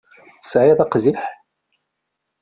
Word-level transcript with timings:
Tesɛiḍ 0.41 0.79
aqziḥ? 0.85 1.21